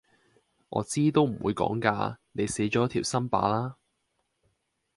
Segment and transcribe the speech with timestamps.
[0.69, 3.87] 我知都唔會講㗎⋯你死左條心罷啦～